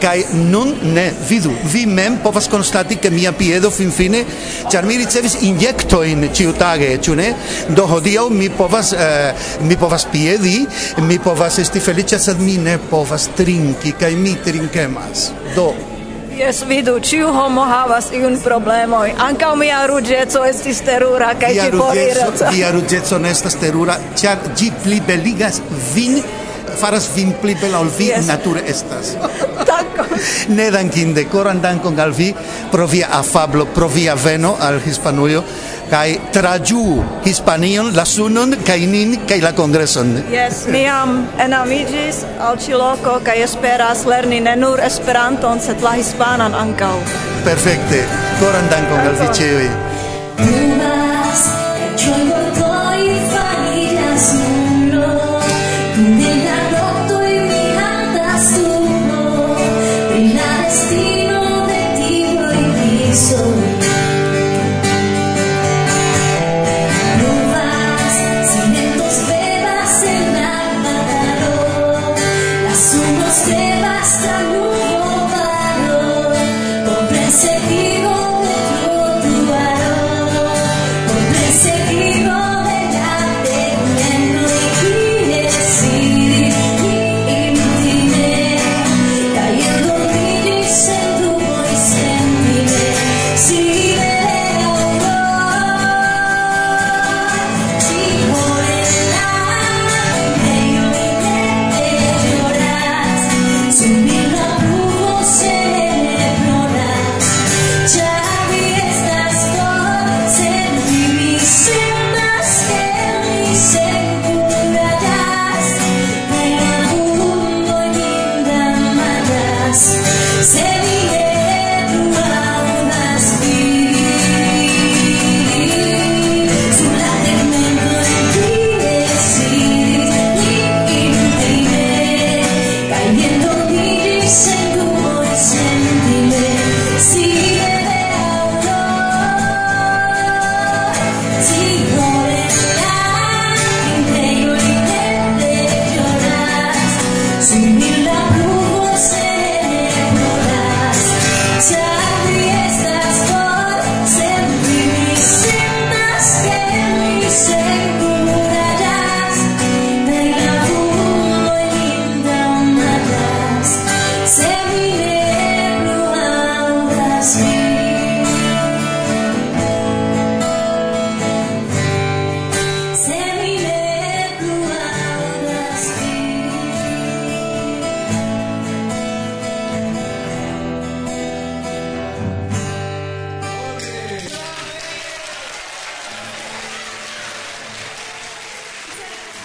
kaj 0.03 0.17
nun 0.51 0.75
ne 0.95 1.11
vidu. 1.29 1.53
Vi 1.73 1.85
mem 1.87 2.19
povas 2.25 2.49
konstati 2.51 2.97
ke 2.97 3.11
mia 3.15 3.33
piedo 3.37 3.71
finfine 3.75 4.25
ĉar 4.73 4.87
mi 4.89 4.99
ricevis 5.01 5.39
injektojn 5.47 6.29
ĉiutage, 6.35 6.91
ĉu 7.05 7.15
ne? 7.19 7.31
Do 7.77 7.87
hodiaŭ 7.91 8.29
mi 8.35 8.51
povas 8.51 8.93
eh, 8.97 9.51
mi 9.67 9.77
povas 9.81 10.07
piedi 10.11 10.59
mi 11.07 11.19
povas 11.19 11.59
esti 11.59 11.81
feliĉa, 11.81 12.19
sed 12.19 12.41
mi 12.41 12.59
ne 12.59 12.79
povas 12.91 13.29
trinki, 13.37 13.95
kaj 14.01 14.13
mi 14.17 14.35
trinkemas. 14.45 15.31
Do, 15.57 15.73
Jes, 16.41 16.63
vidu, 16.69 16.95
ĉiu 17.05 17.33
homo 17.35 17.65
havas 17.69 18.07
iun 18.17 18.39
problemoj. 18.41 19.11
Ankaŭ 19.21 19.51
mia 19.61 19.81
ruĝeco 19.91 20.45
estis 20.49 20.79
terura 20.87 21.35
kaj 21.41 21.51
ĝi 21.57 21.71
foriras. 21.75 22.45
Via 22.55 22.71
ruĝeco 22.73 23.19
ne 23.21 23.33
estas 23.35 23.59
terura, 23.61 23.99
ĉar 24.17 24.47
ĝi 24.57 24.71
pli 24.85 25.03
beligas 25.09 25.61
vin 25.95 26.23
faras 26.81 27.11
vin 27.17 27.35
pli 27.43 27.55
bela 27.61 27.81
ol 27.81 27.91
vi 27.99 28.09
yes. 28.09 28.27
nature 28.27 28.63
estas. 28.67 29.13
Dankon. 29.71 30.17
ne 30.57 30.71
dankinde, 30.71 31.25
koran 31.33 31.61
dankon 31.61 32.01
al 32.01 32.15
vi 32.17 32.31
pro 32.73 32.87
via 32.87 33.11
afablo, 33.19 33.67
pro 33.75 33.89
via 33.89 34.15
veno 34.15 34.57
al 34.61 34.81
Hispanujo 34.81 35.45
kai 35.91 36.21
traju 36.33 37.03
Hispanion 37.25 37.91
la 37.99 38.05
sunon 38.05 38.55
kai 38.69 38.87
nin 38.87 39.17
kai 39.29 39.41
la 39.47 39.53
kongreson. 39.53 40.09
Yes, 40.31 40.67
mi 40.73 40.87
am 40.87 41.29
enamigis 41.47 42.23
al 42.49 42.57
Chiloco 42.63 43.19
kai 43.27 43.39
esperas 43.47 44.07
lerni 44.07 44.41
ne 44.41 44.55
nur 44.57 44.79
Esperanton 44.91 45.61
sed 45.61 45.83
la 45.83 45.93
hispanan 46.01 46.55
ankaŭ. 46.55 46.97
Perfekte. 47.45 48.01
Koran 48.41 48.67
dankon 48.73 49.01
al 49.11 49.17
vi 49.21 49.29
ĉiuj. 49.39 49.69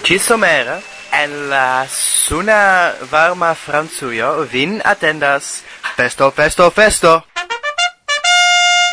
Ci 0.05 0.19
somera, 0.19 0.81
en 1.11 1.49
la 1.49 1.87
suna 1.89 2.93
varma 3.09 3.55
Franzujo 3.55 4.45
vin 4.51 4.79
attendas 4.85 5.63
festo, 5.95 6.29
festo, 6.29 6.69
festo! 6.69 7.23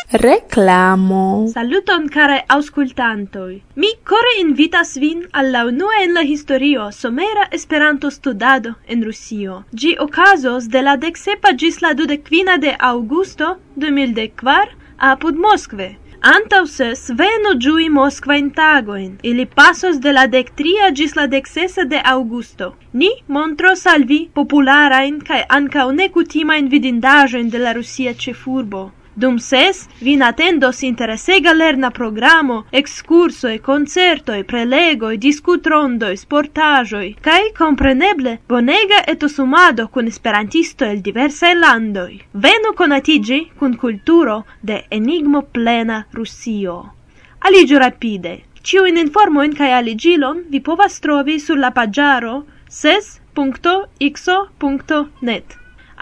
Reclamo. 0.09 1.51
Saluton 1.53 2.09
care 2.09 2.43
auscultantoi. 2.47 3.61
Mi 3.75 3.93
core 4.03 4.39
invitas 4.39 4.97
vin 4.97 5.27
alla 5.31 5.65
unua 5.69 6.01
en 6.01 6.15
la 6.15 6.23
historio 6.23 6.89
somera 6.91 7.47
Esperanto 7.51 8.09
studado 8.09 8.77
en 8.87 9.05
Rusio. 9.05 9.65
Gi 9.71 9.95
okazos 9.99 10.69
de 10.69 10.81
la 10.81 10.97
dexepa 10.97 11.53
gis 11.53 11.81
la 11.81 11.93
dudekvina 11.93 12.57
de 12.57 12.73
Augusto 12.79 13.59
2004 13.75 14.81
apud 14.97 15.35
Moskve. 15.35 15.97
Antau 16.23 16.65
ses 16.65 17.09
venu 17.19 17.49
giui 17.59 17.89
Moskvain 17.89 18.45
tagoin. 18.55 19.17
Ili 19.23 19.45
pasos 19.45 19.97
de 19.99 20.13
la 20.13 20.23
dectria 20.35 20.87
gis 20.95 21.17
la 21.17 21.25
dexesa 21.27 21.83
de 21.83 21.99
augusto. 21.99 22.69
Ni 22.93 23.09
montros 23.27 23.83
al 23.93 24.05
vi 24.07 24.21
popularain 24.33 25.19
cae 25.19 25.43
ancau 25.49 25.91
necutimain 25.91 26.69
vidindajoin 26.71 27.49
de 27.49 27.59
la 27.59 27.73
Rusia 27.73 28.13
cefurbo. 28.15 28.85
Dum 29.15 29.37
ses 29.37 29.87
vin 30.01 30.23
attendos 30.23 30.81
interesega 30.81 31.53
lerna 31.53 31.91
programo, 31.91 32.65
excursoi, 32.71 33.59
concertoi, 33.59 34.43
prelegoi, 34.43 35.17
discutrondoi, 35.17 36.17
sportajoi, 36.17 37.15
cae 37.21 37.51
compreneble 37.57 38.39
bonega 38.49 39.03
eto 39.05 39.27
sumado 39.29 39.87
cun 39.89 40.07
esperantisto 40.07 40.85
el 40.85 41.01
diversae 41.01 41.53
landoi. 41.53 42.21
Venu 42.33 42.73
conatigi 42.73 43.51
cun 43.59 43.77
culturo 43.77 44.45
de 44.61 44.85
enigmo 44.89 45.43
plena 45.43 46.07
Rusio. 46.11 46.93
Aligiu 47.39 47.79
rapide. 47.79 48.43
informo 48.63 48.99
informoin 48.99 49.53
cae 49.53 49.73
aligilon 49.73 50.43
vi 50.49 50.59
povas 50.59 50.99
trovi 50.99 51.39
sur 51.39 51.57
la 51.57 51.71
pagiaro 51.71 52.45
ses.xo.net. 52.69 53.23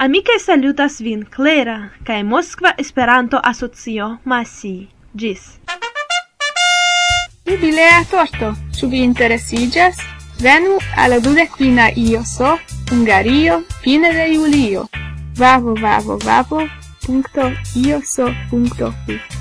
Amike 0.01 0.33
salutas 0.39 0.95
vin 1.05 1.19
Klera 1.29 1.75
kaj 2.05 2.23
Moskva 2.25 2.71
Esperanto-Asocio 2.83 4.07
Masi. 4.25 4.87
Gis. 5.13 5.43
Jubilea 7.45 7.99
torto, 8.09 8.49
ĉu 8.79 8.89
vi 8.89 9.03
interesiĝas? 9.05 10.01
Venu 10.41 10.79
alla 11.03 11.19
dudekvina 11.19 11.91
ioso, 12.05 12.55
Hungario, 12.89 13.59
fine 13.83 14.09
de 14.17 14.25
julio. 14.33 14.87
Vavo, 15.37 15.75
vavo, 15.83 16.17
vavo, 16.25 16.65
punto, 17.05 17.51
ioso, 17.85 18.33
punto, 18.49 18.89
hu. 19.05 19.40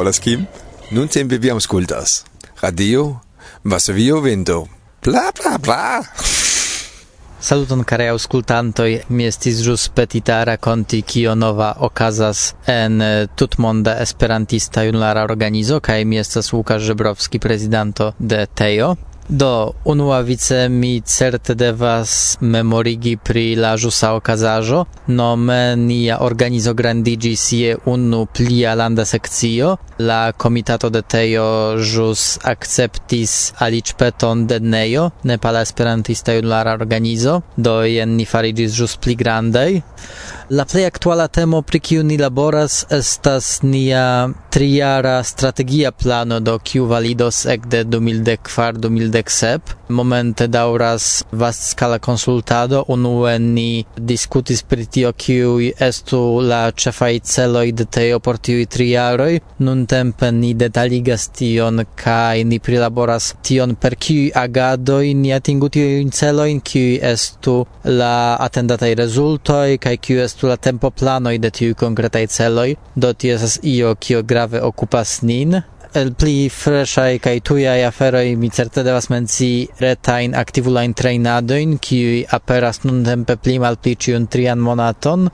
parolas 0.00 0.18
Kim. 0.18 0.46
Nun 0.90 1.08
tempe 1.08 1.38
vi 1.38 1.50
auscultas. 1.50 2.24
Radio 2.62 3.20
Varsovio 3.62 4.20
Vento. 4.20 4.68
Bla 5.02 5.30
bla 5.36 5.58
bla. 5.58 6.00
Saluton 7.40 7.84
care 7.84 8.08
auscultantoi, 8.08 9.02
mi 9.08 9.26
estis 9.26 9.60
jus 9.64 9.88
petita 9.88 10.42
raconti 10.44 11.02
kio 11.02 11.34
nova 11.34 11.74
okazas 11.78 12.54
en 12.64 13.00
eh, 13.00 13.28
tutmonda 13.34 13.98
esperantista 14.00 14.84
junulara 14.84 15.22
organizo 15.22 15.80
kai 15.80 16.04
mi 16.04 16.18
estas 16.18 16.52
Łukasz 16.52 16.82
Żebrowski, 16.82 17.38
prezidanto 17.38 18.14
de 18.18 18.46
TEO. 18.46 18.96
Do, 19.30 19.74
unua 19.84 20.20
vice 20.20 20.68
mi 20.68 21.02
certe 21.06 21.54
devas 21.54 22.36
memorigi 22.40 23.16
pri 23.16 23.54
la 23.54 23.76
jusa 23.76 24.14
okazajo, 24.14 24.84
nome 25.06 25.76
nia 25.76 26.16
organizo 26.20 26.74
grandigis 26.74 27.52
je 27.52 27.76
unu 27.84 28.26
plia 28.26 28.74
landa 28.74 29.04
sekcio. 29.04 29.76
La 29.98 30.32
komitato 30.32 30.90
de 30.90 31.02
Tejo 31.02 31.78
jus 31.78 32.38
akceptis 32.42 33.52
aliĉpeton 33.58 34.46
de 34.46 34.58
Nejo, 34.60 35.10
Nepala 35.22 35.62
Esperantista 35.62 36.34
Junulara 36.34 36.72
Organizo, 36.72 37.42
do 37.56 37.82
jen 37.86 38.16
ni 38.16 38.24
farigis 38.24 38.74
jus 38.74 38.96
pli 38.96 39.14
grandei. 39.14 39.82
La 40.50 40.64
plej 40.64 40.84
aktuala 40.84 41.28
temo 41.28 41.62
pri 41.62 41.78
kiu 41.78 42.02
ni 42.02 42.16
laboras 42.18 42.86
estas 42.90 43.62
nia 43.62 44.30
trijara 44.50 45.22
strategia 45.22 45.92
plano 45.92 46.40
do 46.40 46.58
kiu 46.58 46.86
validos 46.86 47.46
ekde 47.46 47.84
2004-2007. 47.84 49.58
Momente 49.88 50.46
daŭras 50.46 51.24
vastskala 51.32 51.98
konsultado. 51.98 52.84
Unue 52.88 53.38
ni 53.38 53.84
diskutis 53.96 54.62
pri 54.62 54.86
tio 54.86 55.12
kiuj 55.12 55.72
estu 55.88 56.40
la 56.42 56.70
ĉefaj 56.70 57.20
celoj 57.20 57.72
de 57.72 57.84
teo 57.84 58.18
por 58.18 58.38
tiuj 58.38 58.66
tri 58.66 58.90
jaroj. 58.90 59.38
Nuntempe 59.58 60.32
ni 60.32 60.54
detaligas 60.54 61.28
tion 61.28 61.84
kaj 61.94 62.44
ni 62.44 62.58
prilaboras 62.58 63.34
tion 63.42 63.76
per 63.76 63.94
kiuj 63.94 64.30
agadoj 64.34 65.14
ni 65.14 65.32
atingu 65.32 65.68
tiujn 65.68 66.10
celojn 66.10 66.60
kiuj 66.60 66.98
estu 67.12 67.66
la 67.84 68.36
atendataj 68.40 68.94
rezultoj 69.04 69.78
kaj 69.78 69.96
kiu 69.96 70.18
estu 70.26 70.39
estu 70.40 70.48
la 70.48 70.56
tempo 70.56 70.90
planoj 70.90 71.38
de 71.38 71.50
tiu 71.50 71.74
konkretaj 71.76 72.26
celoj, 72.26 72.74
do 72.96 73.12
tio 73.12 73.34
estas 73.34 73.58
io 73.62 73.94
kio 73.94 74.22
grave 74.22 74.62
okupas 74.62 75.20
nin. 75.22 75.60
El 75.92 76.14
pli 76.14 76.48
freshaj 76.48 77.18
kaj 77.18 77.40
tujaj 77.40 77.84
aferoj 77.84 78.36
mi 78.36 78.48
certe 78.48 78.82
devas 78.82 79.10
mencii 79.10 79.66
retajn 79.80 80.34
aktivulajn 80.34 80.94
trejnadojn, 80.94 81.76
kiuj 81.76 82.24
aperas 82.32 82.80
nuntempe 82.84 83.36
pli 83.36 83.58
malpli 83.58 83.92
ĉiun 83.96 84.30
trian 84.32 84.64
monaton, 84.64 85.28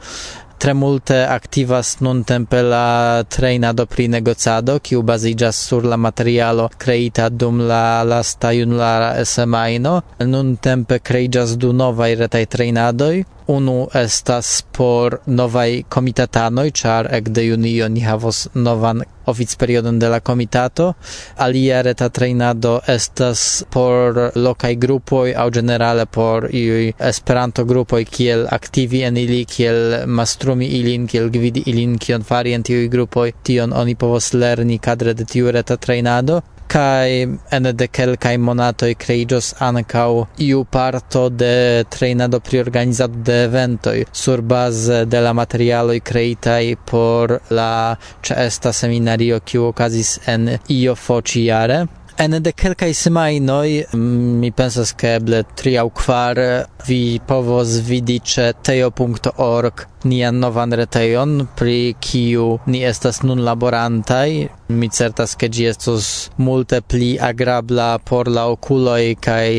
tre 0.59 0.75
multe 0.75 1.21
activas 1.23 2.01
nun 2.01 2.25
tempe 2.25 2.63
la 2.63 3.23
trejnado 3.23 3.87
pri 3.87 4.09
negocado, 4.09 4.81
kiu 4.81 5.05
baziĝas 5.07 5.63
sur 5.69 5.87
la 5.87 5.97
materialo 5.97 6.67
creita 6.79 7.29
dum 7.29 7.63
la 7.69 8.03
lasta 8.03 8.51
junulara 8.59 9.25
semajno. 9.25 10.01
Nun 10.27 10.57
tempe 10.57 10.99
creigas 10.99 11.55
du 11.57 11.73
novai 11.73 12.15
retai 12.19 12.47
trejnadoj, 12.47 13.36
unu 13.47 13.89
estas 13.95 14.65
por 14.73 15.19
novaj 15.27 15.83
komitatanoj, 15.89 16.71
ĉar 16.71 17.09
ekde 17.19 17.47
junio 17.47 17.89
ni 17.89 18.01
havos 18.01 18.49
novan 18.55 19.03
oficperiodon 19.27 19.99
de 19.99 20.09
la 20.09 20.21
komitato. 20.21 20.93
Alia 21.37 21.83
reta 21.83 22.09
trejnado 22.09 22.81
estas 22.87 23.65
por 23.71 24.21
lokaj 24.35 24.75
grupoj 24.75 25.35
aŭ 25.37 25.49
ĝenerale 25.59 26.07
por 26.07 26.49
iuj 26.53 26.93
Esperanto-grupoj 27.11 28.05
kiel 28.05 28.47
aktivi 28.51 29.03
en 29.03 29.17
ili, 29.17 29.45
kiel 29.45 30.07
mastrumi 30.07 30.67
ilin, 30.81 31.07
kiel 31.07 31.31
gvidi 31.31 31.63
ilin, 31.67 31.99
kion 31.99 32.23
fari 32.23 32.55
en 32.55 32.63
tiuj 32.63 32.89
grupoj, 32.89 33.33
tion 33.43 33.73
oni 33.73 33.95
povos 33.95 34.33
lerni 34.35 34.79
kadre 34.79 35.15
de 35.15 35.25
tiu 35.25 35.51
reta 35.51 35.77
trejnado 35.77 36.43
kai 36.69 37.27
ene 37.57 37.73
de 37.73 37.89
kelkai 37.99 38.37
monatoi 38.39 38.95
kreiĝos 39.05 39.53
ankau 39.69 40.27
iu 40.47 40.65
parto 40.77 41.29
de 41.43 41.85
trejnado 41.97 42.41
pri 42.41 42.61
organizado 42.65 43.23
de 43.29 43.37
eventoi 43.45 44.07
sur 44.13 44.43
base 44.43 45.05
de 45.05 45.21
la 45.21 45.33
materialoi 45.33 46.01
creitai 46.01 46.77
por 46.91 47.39
la 47.51 47.97
cesta 48.23 48.73
seminario 48.73 49.41
kiu 49.41 49.69
okazis 49.73 50.19
en 50.27 50.59
io 50.69 50.95
fociare 50.95 51.87
ene 52.19 52.41
de 52.41 52.53
kelkaj 52.53 52.93
semajnoj 52.95 53.71
mm, 53.93 54.26
mi 54.47 54.53
pensas 54.55 54.93
ke 54.95 55.09
eble 55.19 55.41
tri 55.59 55.73
aŭ 55.81 55.89
kvar 55.99 56.39
eh, 56.39 56.67
vi 56.87 57.19
povos 57.31 57.73
vidi 57.89 58.21
ĉe 58.33 58.45
teo.org 58.69 59.83
nian 60.11 60.39
novan 60.45 60.77
retejon 60.81 61.33
pri 61.59 61.79
kiu 62.07 62.47
ni 62.71 62.85
estas 62.91 63.25
nun 63.27 63.43
laborantaj. 63.49 64.31
Mi 64.69 64.91
certas 64.99 65.35
ke 65.41 65.51
ĝi 65.51 65.67
estos 65.73 66.13
multe 66.39 66.79
pli 66.93 67.11
agrabla 67.31 67.89
por 68.11 68.31
la 68.39 68.47
okuloj 68.55 69.17
kaj 69.27 69.51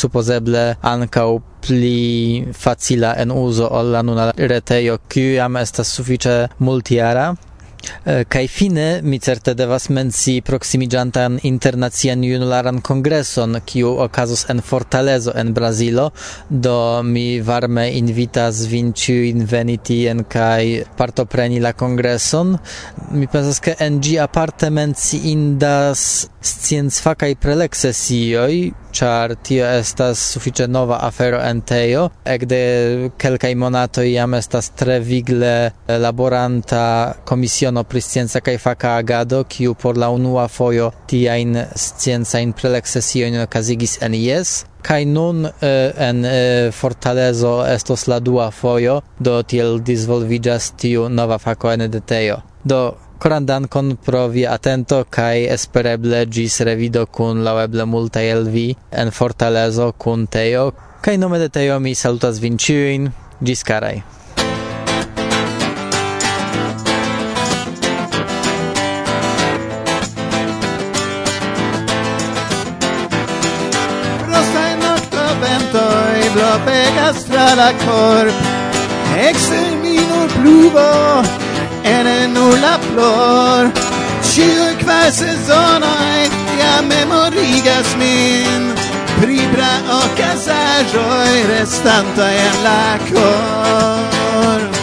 supozeble 0.00 0.64
ankaŭ 0.94 1.28
pli 1.66 2.00
facila 2.64 3.12
en 3.22 3.36
uzo 3.36 3.68
ol 3.68 3.92
la 3.92 4.02
nuna 4.02 4.30
retejo, 4.54 4.96
kiu 5.12 5.36
jam 5.36 5.60
estas 5.60 5.92
sufiĉe 5.98 6.36
multiara 6.58 7.34
Eh, 8.04 8.24
kaj 8.28 8.46
fine 8.48 8.86
mi 9.02 9.18
certe 9.18 9.54
devas 9.54 9.88
menci 9.88 10.40
proximigiantan 10.40 11.38
internacian 11.42 12.24
junularan 12.24 12.80
kongreson 12.80 13.60
kiu 13.66 13.92
okazos 14.06 14.44
en 14.50 14.60
Fortalezo 14.60 15.32
en 15.34 15.52
Brazilo. 15.54 16.10
Do 16.48 17.02
mi 17.02 17.40
varme 17.40 17.88
invitas 17.98 18.66
vin 18.70 18.92
ĉiujn 18.92 19.46
veni 19.50 19.78
tien 19.78 20.24
kaj 20.24 20.84
partopreni 20.98 21.60
la 21.60 21.72
kongreson. 21.72 22.56
Mi 23.10 23.26
pensas 23.26 23.60
ke 23.60 23.76
en 23.78 24.00
ĝi 24.02 24.18
aparte 24.22 24.70
menciindas 24.70 26.06
sciencfakaj 26.42 27.34
preleksesioj 27.42 28.54
ĉar 28.92 29.34
tio 29.46 29.64
estas 29.80 30.20
sufiĉe 30.34 30.66
nova 30.68 30.98
afero 31.06 31.38
en 31.40 31.62
Tejo. 31.64 32.08
Ekde 32.28 32.58
kelkaj 33.18 33.54
monatoj 33.56 34.04
jam 34.10 34.34
estas 34.36 34.68
tre 34.76 34.98
vigle 35.00 35.70
laboranta 35.88 36.82
komisiono 37.24 37.71
Associaciono 37.72 37.84
pri 37.84 38.00
Scienza 38.00 38.40
kaj 38.40 38.58
Faka 38.58 38.96
Agado, 38.96 39.44
kiu 39.44 39.74
por 39.74 39.96
la 39.96 40.10
unua 40.10 40.48
fojo 40.48 40.92
tiajn 41.06 41.56
sciencajn 41.74 42.52
prelekcesiojn 42.52 43.40
okazigis 43.42 43.98
en 44.02 44.14
IES, 44.14 44.66
kaj 44.82 45.04
nun 45.06 45.46
eh, 45.46 45.92
en 45.96 46.24
eh, 46.24 46.70
Fortalezo 46.72 47.64
estos 47.66 48.06
la 48.08 48.20
dua 48.20 48.50
fojo, 48.50 49.00
do 49.18 49.42
tiel 49.42 49.80
disvolviĝas 49.80 50.72
tiu 50.76 51.08
nova 51.08 51.38
fako 51.38 51.72
en 51.72 51.90
detejo. 51.90 52.42
Do 52.64 52.94
koran 53.18 53.46
dankon 53.46 53.96
pro 53.96 54.28
via 54.28 54.52
atento 54.52 55.04
kaj 55.10 55.46
espereble 55.54 56.26
ĝis 56.26 56.60
revido 56.60 57.06
kun 57.06 57.42
laŭeble 57.44 57.86
multaj 57.86 58.26
el 58.30 58.48
vi 58.50 58.74
en 58.90 59.10
Fortalezo 59.10 59.92
kun 59.92 60.26
Teo 60.26 60.72
kaj 61.02 61.16
nome 61.18 61.38
de 61.38 61.48
Teo 61.48 61.80
mi 61.80 61.94
salutas 61.94 62.38
vin 62.38 62.58
ĉiujn 62.58 63.12
ĝis 63.42 63.64
karaj. 63.64 64.02
tra 77.10 77.54
la 77.54 77.72
corp 77.84 78.32
Exter 79.16 79.76
minor 79.82 80.28
pluvo 80.28 81.22
en 81.84 82.06
nulla 82.32 82.78
flor 82.86 83.70
Ĉiuj 84.22 84.76
qua 84.84 85.10
sezonoj 85.10 86.30
Ja 86.60 86.76
memorigas 86.86 87.96
min 87.98 88.70
Pri 89.18 89.40
praokazaĵoj 89.54 91.34
restantaj 91.50 92.34
en 92.46 92.62
la 92.66 92.84
cor. 93.10 94.81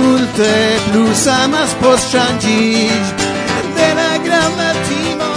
multe 0.00 0.52
plus 0.86 1.26
amas 1.42 1.74
post 1.82 2.12
ŝanĝiĝ 2.14 3.12
de 3.76 3.88
la 3.98 4.10
granda 4.26 4.70
timo 4.88 5.32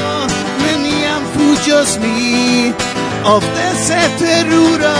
neniam 0.63 1.23
fugios 1.35 1.97
mi. 2.03 2.73
Ofte 3.35 3.67
se 3.85 4.01
teruro 4.19 4.95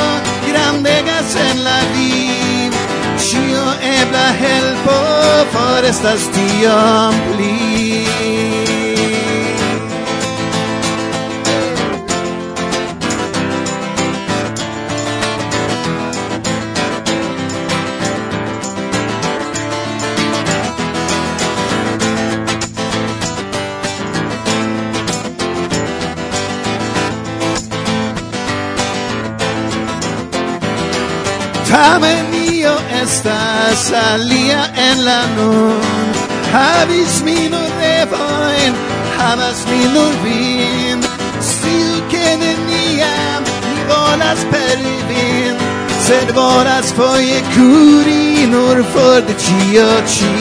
grandegas 0.48 1.36
en 1.48 1.64
la 1.68 1.80
viv 1.96 2.78
cio 3.26 3.66
ebla 4.00 4.28
helpo 4.42 5.00
forestas 5.56 6.30
tiom 6.36 7.20
pli. 7.32 8.23
Avenio 31.84 32.76
estas 33.02 33.92
alia 33.92 34.62
en 34.90 35.06
la 35.06 35.22
nun. 35.36 35.82
Havis 36.54 37.22
mi 37.26 37.50
nur 37.54 37.70
devoin, 37.82 38.74
havas 39.18 39.60
mi 39.70 39.84
nur 39.96 40.14
vin. 40.24 41.04
Stiu 41.50 41.96
che 42.12 42.28
neniam 42.44 43.44
mi 43.74 43.82
volas 43.92 44.42
peri 44.52 44.98
vin. 45.10 45.56
Sed 46.08 46.32
volas 46.36 46.92
foie 46.98 47.40
curi 47.54 48.48
nur 48.54 48.78
for 48.94 49.22
de 49.28 49.36
cio 49.44 49.92
ci 50.14 50.34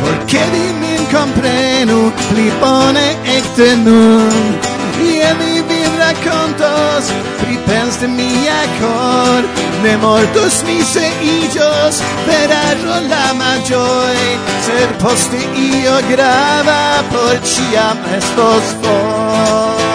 Porque 0.00 0.42
dime 0.52 0.85
comprenu 1.12 2.12
pli 2.28 2.50
bone 2.60 3.08
ekde 3.36 3.70
nun. 3.84 4.76
Ie 5.02 5.34
mi 5.38 5.60
vin 5.68 5.92
rakontos 6.00 7.10
pripens 7.40 7.96
de 8.00 8.08
mia 8.08 8.60
cor 8.78 9.42
Ne 9.82 9.96
mortos 9.96 10.62
mi 10.66 10.82
se 10.82 11.06
igios 11.22 12.00
veraggio 12.26 12.96
la 13.10 13.26
magioi 13.40 14.28
Sed 14.66 14.90
poste 15.02 15.42
io 15.54 15.96
grava 16.10 17.02
por 17.12 17.36
ciam 17.44 17.98
estos 18.16 18.66
for. 18.80 19.85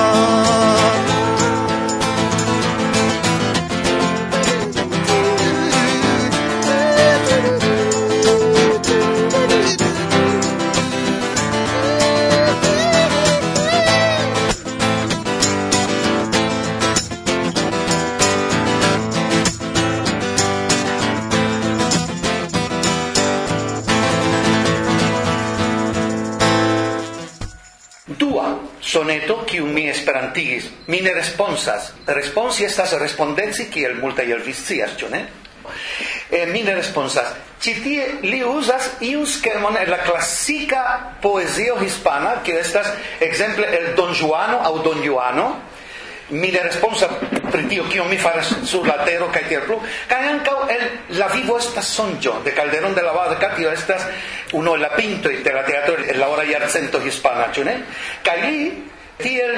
Soneto 29.11 29.43
kiu 29.45 29.65
mi 29.67 29.89
esperantigis, 29.89 30.69
mi 30.87 31.01
ne 31.01 31.13
responsas. 31.13 31.91
Responsi 32.07 32.63
estas 32.63 32.93
respondenci 32.93 33.67
kiel 33.69 33.97
multaj 33.99 34.31
el 34.31 34.43
vi 34.45 34.53
scias, 34.53 34.95
ĉu 34.97 35.09
ne? 35.11 35.25
Eh, 36.31 36.45
mi 36.47 36.63
ne 36.63 36.75
responsas. 36.75 37.33
Ĉi 37.61 37.73
tie 37.83 38.05
li 38.23 38.43
uzas 38.43 38.89
iun 39.01 39.25
en 39.79 39.89
la 39.89 39.97
klasika 39.97 41.17
poezio 41.21 41.75
hispana, 41.79 42.41
kiu 42.43 42.57
estas 42.57 42.87
ekzemple 43.19 43.67
el 43.67 43.95
Don 43.95 44.13
Juano 44.13 44.59
aŭ 44.63 44.83
Don 44.83 45.03
Juano, 45.03 45.61
mi 46.31 46.51
ne 46.51 46.63
responsa 46.63 47.09
pri 47.51 47.67
tio 47.67 47.83
kio 47.83 48.05
mi 48.05 48.17
faras 48.17 48.55
sur 48.63 48.87
la 48.87 49.03
tero 49.03 49.27
kaj 49.31 49.43
tiel 49.49 49.61
plu 49.65 49.81
kaj 50.07 50.27
ankaŭ 50.29 50.69
el 50.69 50.83
la 51.19 51.27
vivo 51.27 51.57
estas 51.57 51.89
sonĝo 51.91 52.37
de 52.45 52.53
Calderón 52.53 52.95
de 52.95 53.01
la 53.01 53.11
Barca 53.11 53.49
tio 53.55 53.71
estas 53.71 54.05
uno 54.53 54.75
el 54.75 54.81
la 54.81 54.95
pintoj 54.95 55.43
de 55.43 55.53
la 55.53 55.65
teatro 55.65 55.97
en 55.97 56.19
la 56.19 56.29
hora 56.29 56.45
jarcento 56.45 57.01
hispana 57.03 57.51
ĉu 57.51 57.65
ne 57.67 57.75
kaj 58.23 58.37
li 58.45 58.71
Tiel 59.21 59.57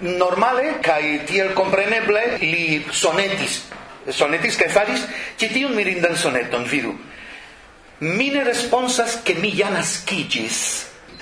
normale 0.00 0.78
kai 0.82 1.20
tiel 1.26 1.52
compreneble 1.54 2.38
li 2.42 2.84
sonetis. 2.92 3.62
Sonetis 4.06 4.58
kaj 4.60 4.70
faris 4.70 5.04
ĉi 5.40 5.50
tiun 5.52 5.74
mirindan 5.74 6.16
soneton 6.16 6.66
vidu. 6.70 6.94
Mi 8.00 8.28
ne 8.30 8.44
responsas 8.44 9.20
ke 9.24 9.34
mi 9.40 9.52
ja 9.56 9.70
naskiĝis. 9.72 10.58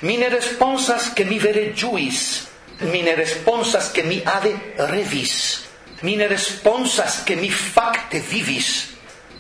Mi 0.04 0.16
ne 0.18 0.28
responsas 0.28 1.12
ke 1.14 1.24
mi 1.24 1.38
vere 1.38 1.70
ĝuis. 1.72 2.22
Mi 2.90 3.02
ne 3.06 3.14
responsas 3.14 3.92
che 3.94 4.02
mi 4.02 4.20
ade 4.26 4.52
revis. 4.90 5.64
Mi 6.02 6.16
ne 6.16 6.26
responsas 6.28 7.22
che 7.24 7.36
mi 7.36 7.50
facte 7.50 8.20
vivis. 8.20 8.90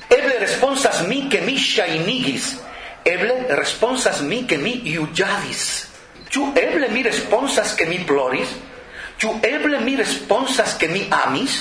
Eble 0.08 0.38
responsas 0.38 1.02
mi 1.08 1.26
che 1.28 1.40
mi 1.40 1.58
shainigis 1.58 2.54
eble 3.04 3.54
responsas 3.54 4.20
mi 4.20 4.46
che 4.46 4.56
mi 4.56 4.80
juĝadis. 4.84 5.92
Ĉu 6.34 6.48
eble 6.58 6.88
mi 6.90 7.04
responsas 7.06 7.76
ke 7.78 7.86
mi 7.86 8.00
ploris? 8.02 8.50
Ĉu 9.22 9.36
eble 9.46 9.78
mi 9.86 9.94
responsas 9.94 10.72
ke 10.80 10.88
mi 10.90 11.04
amis? 11.14 11.60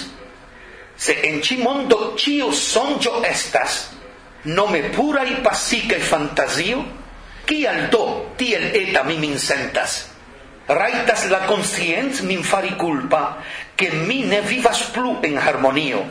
Se 0.97 1.13
en 1.27 1.43
ĉi 1.45 1.59
mondo 1.61 2.15
ĉiu 2.17 2.47
sonĝo 2.57 3.19
estas, 3.29 3.75
nome 4.49 4.81
puraj 4.95 5.27
pasikaj 5.45 5.99
fantazio, 6.07 6.81
kial 7.45 7.85
do 7.93 8.01
tiel 8.39 8.71
eta 8.81 9.05
mi 9.05 9.19
min 9.21 9.37
sentas? 9.37 9.99
Raitas 10.65 11.27
la 11.29 11.43
conscienz 11.45 12.23
min 12.25 12.41
fari 12.41 12.73
culpa, 12.79 13.37
che 13.77 13.91
mi 13.91 14.23
ne 14.25 14.41
vivas 14.41 14.81
plu 14.95 15.19
en 15.21 15.37
harmonio, 15.37 16.01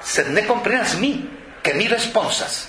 sed 0.00 0.32
ne 0.32 0.46
comprenas 0.46 0.96
mi, 0.96 1.12
che 1.60 1.74
mi 1.74 1.88
responsas. 1.88 2.68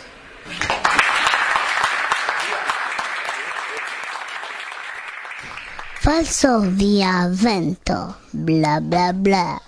Varsovia 6.01 7.27
vento, 7.27 8.15
bla 8.31 8.79
bla 8.79 9.11
bla. 9.11 9.59